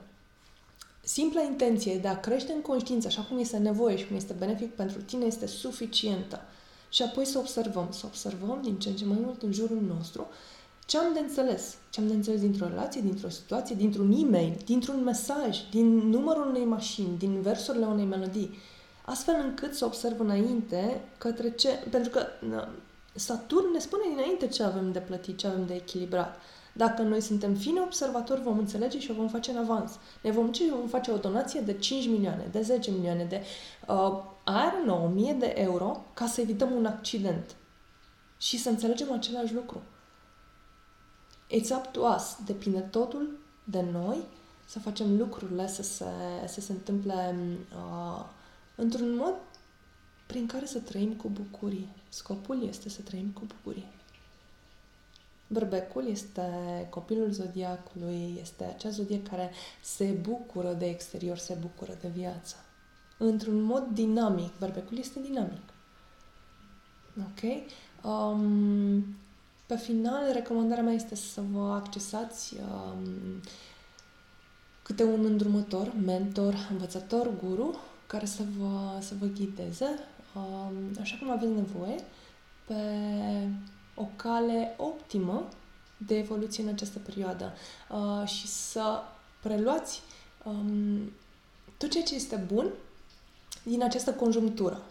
Simpla 1.02 1.42
intenție 1.42 1.98
de 1.98 2.08
a 2.08 2.20
crește 2.20 2.52
în 2.52 2.62
conștiință, 2.62 3.08
așa 3.08 3.22
cum 3.22 3.38
este 3.38 3.58
nevoie 3.58 3.98
și 3.98 4.08
cum 4.08 4.16
este 4.16 4.36
benefic 4.40 4.76
pentru 4.76 5.02
tine, 5.02 5.26
este 5.26 5.46
suficientă. 5.48 6.42
Și 6.90 7.02
apoi 7.02 7.26
să 7.26 7.38
observăm, 7.38 7.88
să 7.92 8.06
observăm 8.06 8.60
din 8.62 8.80
ce 8.80 8.90
în 8.90 8.96
ce 8.96 9.06
mai 9.06 9.18
mult 9.22 9.42
în 9.42 9.52
jurul 9.52 9.82
nostru 9.82 10.28
ce 10.92 10.98
am 10.98 11.14
de 11.14 11.20
înțeles. 11.20 11.76
Ce 11.90 12.00
am 12.00 12.08
de 12.08 12.14
înțeles 12.14 12.40
dintr-o 12.40 12.68
relație, 12.68 13.02
dintr-o 13.02 13.30
situație, 13.30 13.76
dintr-un 13.76 14.12
e-mail, 14.12 14.58
dintr-un 14.66 15.04
mesaj, 15.04 15.58
din 15.70 15.88
numărul 15.98 16.48
unei 16.48 16.66
mașini, 16.66 17.18
din 17.18 17.42
versurile 17.42 17.86
unei 17.86 18.06
melodii. 18.06 18.58
Astfel 19.06 19.36
încât 19.44 19.74
să 19.74 19.86
observ 19.86 20.20
înainte 20.20 21.02
către 21.18 21.52
ce... 21.52 21.70
Pentru 21.90 22.10
că 22.10 22.26
Saturn 23.14 23.72
ne 23.72 23.80
spune 23.80 24.04
dinainte 24.10 24.48
ce 24.48 24.64
avem 24.64 24.92
de 24.92 25.00
plătit, 25.00 25.38
ce 25.38 25.48
avem 25.48 25.66
de 25.66 25.74
echilibrat. 25.74 26.40
Dacă 26.74 27.02
noi 27.02 27.22
suntem 27.22 27.54
fine 27.56 27.82
observatori, 27.82 28.42
vom 28.42 28.58
înțelege 28.58 29.00
și 29.00 29.12
o 29.12 29.14
vom 29.14 29.28
face 29.28 29.52
în 29.52 29.58
avans. 29.58 29.92
Ne 30.22 30.32
vom 30.32 30.52
ce 30.52 30.70
vom 30.70 30.88
face 30.88 31.12
o 31.12 31.18
donație 31.18 31.60
de 31.60 31.74
5 31.74 32.08
milioane, 32.08 32.48
de 32.52 32.62
10 32.62 32.92
milioane, 32.92 33.24
de 33.24 33.44
uh, 33.88 34.24
are 34.44 34.92
1000 34.92 35.34
de 35.34 35.54
euro 35.58 36.06
ca 36.14 36.28
să 36.28 36.42
evităm 36.42 36.72
un 36.72 36.86
accident. 36.86 37.56
Și 38.38 38.58
să 38.58 38.70
înțelegem 38.70 39.12
același 39.12 39.54
lucru. 39.54 39.82
It's 41.50 41.70
up 41.70 41.86
to 41.92 42.02
us. 42.16 42.38
Depinde 42.46 42.80
totul 42.80 43.40
de 43.64 43.86
noi 43.92 44.18
să 44.66 44.80
facem 44.80 45.18
lucrurile 45.18 45.68
să 45.68 45.84
se, 45.84 46.06
să 46.48 46.62
se 46.62 46.72
întâmple 46.72 47.36
uh, 47.76 48.26
într-un 48.76 49.16
mod 49.16 49.34
prin 50.26 50.46
care 50.46 50.66
să 50.66 50.80
trăim 50.80 51.14
cu 51.14 51.30
bucurie. 51.30 51.88
Scopul 52.10 52.68
este 52.68 52.90
să 52.90 53.02
trăim 53.02 53.28
cu 53.28 53.42
bucurie. 53.46 53.88
Berbecul 55.52 56.08
este 56.08 56.42
copilul 56.90 57.32
zodiacului, 57.32 58.38
este 58.42 58.64
acea 58.64 58.90
zodie 58.90 59.22
care 59.22 59.52
se 59.82 60.06
bucură 60.06 60.74
de 60.74 60.86
exterior, 60.86 61.38
se 61.38 61.58
bucură 61.62 61.98
de 62.02 62.08
viață. 62.08 62.56
Într-un 63.18 63.62
mod 63.62 63.88
dinamic. 63.94 64.52
Berbecul 64.60 64.98
este 64.98 65.20
dinamic. 65.20 65.62
Ok? 67.18 67.42
Um, 68.12 69.16
pe 69.66 69.76
final, 69.78 70.32
recomandarea 70.34 70.84
mea 70.84 70.94
este 70.94 71.16
să 71.16 71.42
vă 71.52 71.72
accesați 71.72 72.56
um, 72.56 73.42
câte 74.84 75.04
un 75.04 75.26
îndrumător, 75.26 75.94
mentor, 76.06 76.68
învățător, 76.72 77.30
guru, 77.44 77.80
care 78.08 78.26
să 78.26 78.44
vă, 78.58 79.00
să 79.00 79.14
vă 79.20 79.26
ghideze, 79.26 80.00
um, 80.36 80.74
așa 81.02 81.18
cum 81.20 81.32
aveți 81.32 81.52
nevoie, 81.52 81.96
pe 82.68 82.76
o 83.96 84.08
cale 84.16 84.76
optimă 84.78 85.48
de 85.98 86.18
evoluție 86.18 86.64
în 86.64 86.70
această 86.70 87.00
perioadă 87.00 87.54
uh, 87.90 88.28
și 88.28 88.48
să 88.48 89.02
preluați 89.42 90.02
um, 90.44 91.12
tot 91.78 91.90
ceea 91.90 92.04
ce 92.04 92.16
este 92.16 92.46
bun 92.54 92.68
din 93.64 93.84
această 93.84 94.14
conjunctură. 94.14 94.82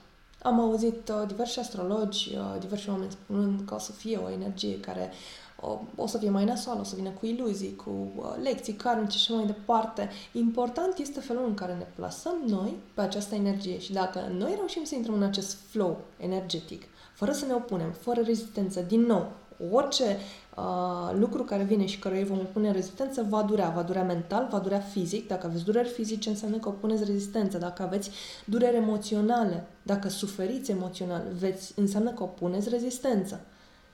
Am 0.43 0.61
auzit 0.61 1.09
uh, 1.09 1.27
diversi 1.27 1.59
astrologi, 1.59 2.37
uh, 2.37 2.61
diversi 2.61 2.89
oameni 2.89 3.11
spunând 3.11 3.61
că 3.67 3.75
o 3.75 3.79
să 3.79 3.93
fie 3.93 4.17
o 4.17 4.31
energie 4.31 4.81
care 4.81 5.13
o, 5.61 5.79
o 5.97 6.07
să 6.07 6.19
fie 6.19 6.31
mai 6.31 6.45
nasoală, 6.45 6.81
o 6.81 6.85
să 6.85 6.95
vină 6.95 7.11
cu 7.11 7.27
iluzii, 7.27 7.77
cu 7.77 7.91
uh, 8.17 8.35
lecții 8.43 8.73
karmice 8.73 9.19
și 9.19 9.33
mai 9.33 9.47
departe. 9.47 10.11
Important 10.33 10.99
este 10.99 11.21
felul 11.21 11.47
în 11.47 11.55
care 11.55 11.75
ne 11.75 11.87
plasăm 11.95 12.37
noi 12.47 12.77
pe 12.95 13.01
această 13.01 13.35
energie 13.35 13.79
și 13.79 13.93
dacă 13.93 14.33
noi 14.37 14.55
reușim 14.57 14.85
să 14.85 14.95
intrăm 14.95 15.15
în 15.15 15.23
acest 15.23 15.57
flow 15.71 16.01
energetic, 16.17 16.83
fără 17.21 17.33
să 17.33 17.47
ne 17.47 17.53
opunem, 17.53 17.91
fără 17.91 18.21
rezistență, 18.21 18.81
din 18.81 19.01
nou, 19.01 19.33
orice 19.71 20.17
uh, 20.57 21.17
lucru 21.19 21.45
care 21.45 21.63
vine 21.63 21.87
și 21.87 21.99
care 21.99 22.19
îi 22.19 22.25
vom 22.25 22.39
pune 22.53 22.71
rezistență 22.71 23.27
va 23.29 23.43
durea. 23.43 23.73
Va 23.75 23.83
durea 23.83 24.05
mental, 24.05 24.49
va 24.51 24.59
durea 24.59 24.79
fizic. 24.79 25.29
Dacă 25.29 25.47
aveți 25.47 25.65
dureri 25.65 25.89
fizice, 25.89 26.29
înseamnă 26.29 26.57
că 26.57 26.69
opuneți 26.69 27.05
rezistență. 27.05 27.59
Dacă 27.59 27.83
aveți 27.83 28.11
dureri 28.45 28.77
emoționale, 28.77 29.67
dacă 29.83 30.09
suferiți 30.09 30.71
emoțional, 30.71 31.23
veți, 31.39 31.73
înseamnă 31.77 32.11
că 32.11 32.23
opuneți 32.23 32.69
rezistență. 32.69 33.41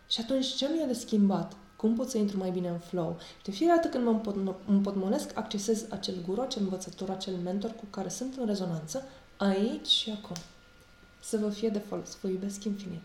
Și 0.09 0.21
atunci, 0.21 0.47
ce 0.47 0.68
mi-e 0.73 0.87
de 0.87 0.92
schimbat? 0.92 1.52
Cum 1.76 1.95
pot 1.95 2.11
să 2.11 2.18
intru 2.18 2.38
mai 2.38 2.50
bine 2.50 2.68
în 2.68 2.78
flow? 2.78 3.16
De 3.45 3.50
fiecare 3.50 3.80
dată 3.83 3.97
când 3.97 4.04
mă 4.45 4.54
împotmolesc, 4.66 5.30
accesez 5.35 5.85
acel 5.90 6.14
guru, 6.26 6.40
acel 6.40 6.62
învățător, 6.62 7.11
acel 7.11 7.35
mentor 7.45 7.71
cu 7.71 7.85
care 7.90 8.09
sunt 8.09 8.37
în 8.37 8.47
rezonanță, 8.47 9.02
aici 9.37 9.87
și 9.87 10.14
acum. 10.23 10.37
Să 11.28 11.37
vă 11.37 11.49
fie 11.49 11.68
de 11.68 11.78
folos. 11.78 12.18
Vă 12.23 12.28
iubesc 12.28 12.64
infinit. 12.64 13.02